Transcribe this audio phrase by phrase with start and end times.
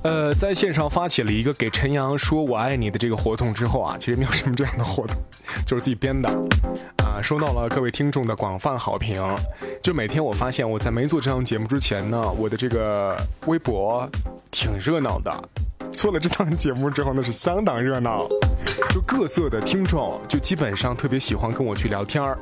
[0.02, 5.14] 呃，在线上发起了一个给陈阳说我爱你的这个活动之后啊，其实没有什么这样的活动，
[5.66, 6.28] 就是自己编的，
[7.04, 9.22] 啊，收到了各位听众的广泛好评。
[9.82, 13.14] 就每天我发现我在没做这档节目之前呢，我的这个
[13.46, 14.08] 微博
[14.50, 15.48] 挺热闹的。
[15.92, 18.26] 做了这档节目之后，那是相当热闹，
[18.90, 22.38] 就各色的听众，就基本上特别喜欢跟我去聊天儿。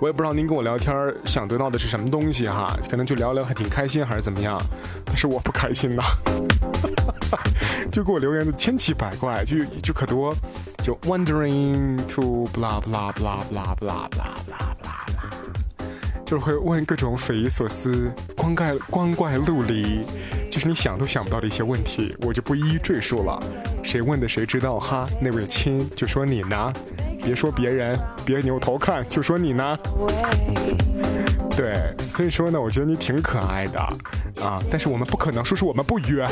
[0.00, 4.60] 我也不知道您跟我聊天儿想得到的是什么东西哈，可能就聊聊还挺开心还是怎么样，
[5.04, 6.02] 但是我不开心呐。
[7.90, 10.34] 就给我留言的千奇百怪，就就可多，
[10.82, 15.84] 就 wondering to blah blah blah blah blah blah blah blah，
[16.24, 20.04] 就是会问各种匪夷所思、光怪光怪陆离，
[20.52, 23.42] 就是你想都想不到的一些问题，我就不一一赘述了。
[23.82, 25.08] 谁问的谁知道哈？
[25.18, 26.70] 那位亲就说你呢，
[27.24, 29.78] 别说别人，别扭头看，就说你呢。
[31.56, 33.78] 对，所以说呢，我觉得你挺可爱的
[34.42, 36.26] 啊，但是我们不可能说是我们不约。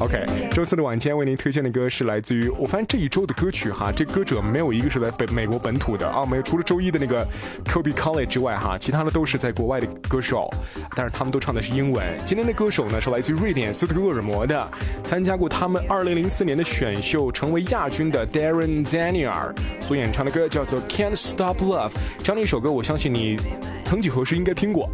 [0.00, 7.24] OK，周四的晚间为您推荐的歌是来自于我发现这一周的歌曲哈，这歌者没有一个是在北美国本土的啊，没有除了周一的那个
[7.64, 10.50] Kobe College 之外哈，其他的都是在国外的歌手，
[10.96, 12.04] 但是他们都唱的是英文。
[12.26, 14.68] 今天的歌手呢是来自于瑞典斯德哥尔摩的，
[15.04, 23.38] 参加过他们2004年的选秀成为亚军的 Darren Zanier 所演唱的歌叫做 Can't Stop Love，这样的一首歌，我相信你
[23.84, 24.88] 曾几何时应该听过。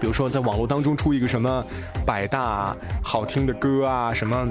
[0.00, 1.64] 比如说，在网络当中出一个什么
[2.04, 4.48] 百大好听的歌啊，什么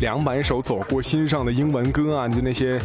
[0.00, 2.78] 两百首走过心上的英文歌啊，就那些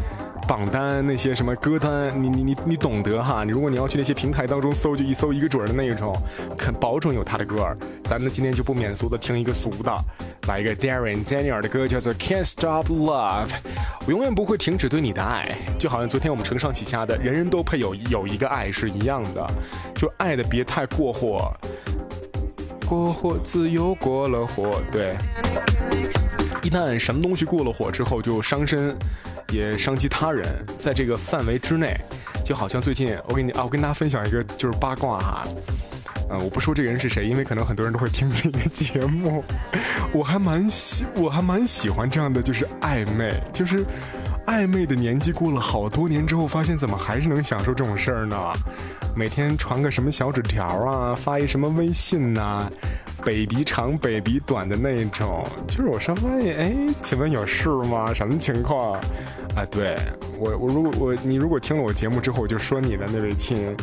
[0.47, 3.43] 榜单那些什么歌单，你你你你懂得哈。
[3.43, 6.15] 你如果你要去那些平台当中搜，就一搜一个准的那一种，
[6.57, 7.77] 肯保准有他的歌儿。
[8.03, 10.05] 咱们今天就不免俗的听一个俗的，
[10.47, 13.49] 来一个 Darren Daniel 的歌，叫做 Can't Stop Love。
[14.05, 19.47] 我永远不会停止对你的爱，就好像昨天我们承上启下的人人都配有有一个爱是一样的，
[19.95, 21.51] 就爱的别太过火。
[22.85, 25.15] 过火，自由过了火，对。
[26.61, 28.95] 一旦什么东西过了火之后，就伤身，
[29.53, 30.45] 也伤及他人。
[30.79, 31.95] 在这个范围之内，
[32.43, 35.43] 就好像最近我给你啊，我跟大家分享一个就是八卦哈。
[36.29, 39.43] 嗯，我不说这个人是谁，因为可能很多人都会听这个节目。
[40.11, 43.85] 我还蛮喜，我还蛮喜欢这样的，就是暧昧，就是
[44.47, 48.37] 暧昧的年纪过了好多年之后，发现怎么还是能享受这种事儿呢？
[49.15, 52.67] 每天传个什么小纸条啊，发一什么微信呐
[53.25, 58.13] 北鼻长北鼻短的那种，就是我上发现，哎，请问有事吗？
[58.13, 58.93] 什么情况？
[59.55, 59.95] 啊，对
[60.39, 63.75] 我，我如果我你如果听了我节目之后，我就说你的那位亲，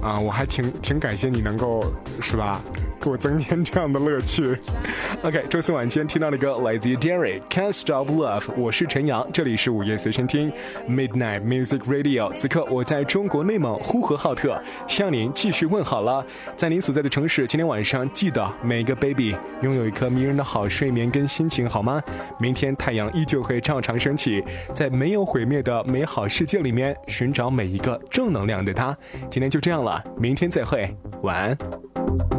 [0.00, 2.62] 啊，我还挺挺感谢你能够，是吧？
[3.08, 4.56] 我增添这样的乐趣。
[5.22, 10.52] OK，周四晚间听到的歌来自于 Derry Can't Stop Love，我是陈阳，这里是午夜随身听
[10.88, 12.30] Midnight Music Radio。
[12.34, 16.24] 此刻我在中国内蒙呼和浩特向您继续问好了，
[16.54, 22.02] 在您所在的城市，今天晚上记得每个 baby 拥有一颗迷人的好睡眠跟心情好吗？
[22.38, 24.44] 明天太阳依旧会照常升起，
[24.74, 28.96] 在没有毁灭的美好世界里面寻找每一个正能量的他。
[29.30, 32.37] 今天就这样了，明天再会，晚安。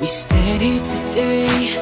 [0.00, 1.74] We stand here today,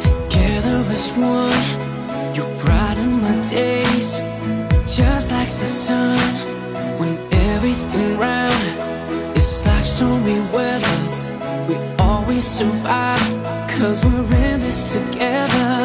[0.00, 2.34] together as one.
[2.34, 4.20] You brighten my days,
[4.86, 6.18] just like the sun.
[6.98, 10.98] When everything round is like stormy weather,
[11.68, 13.20] we always survive,
[13.68, 15.77] cause we're in this together.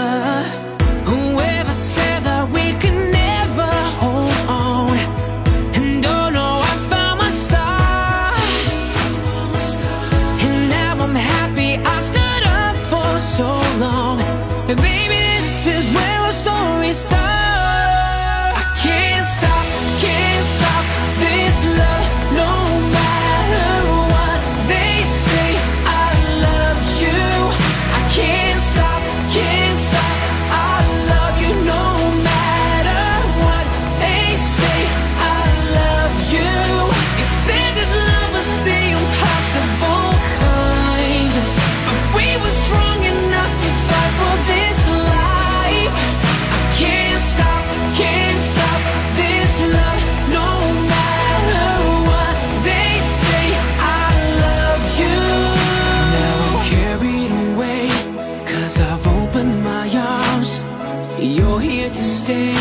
[61.20, 62.56] You're here to stay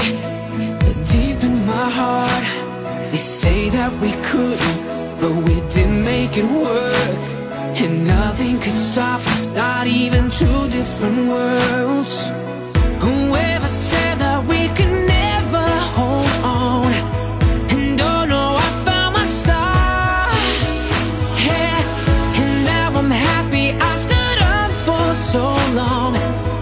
[1.11, 4.79] Deep in my heart They say that we couldn't
[5.21, 7.23] But we didn't make it work.
[7.83, 12.29] And nothing could stop us Not even two different worlds.
[13.01, 15.67] Whoever said that we could never
[15.97, 16.93] hold on
[17.75, 20.29] And oh no, I found my star.
[21.49, 22.41] Yeah.
[22.41, 25.45] And now I'm happy I stood up for so
[25.81, 26.13] long.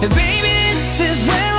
[0.00, 1.49] Baby, this is where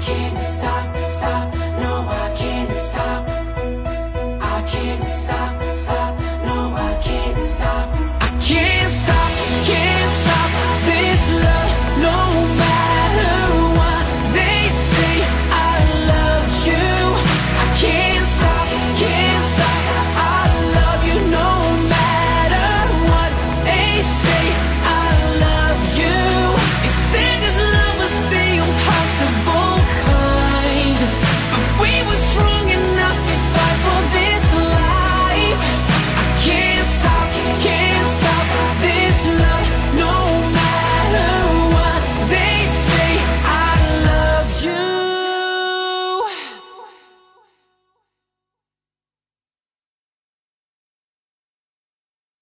[0.00, 1.59] can't stop, stop.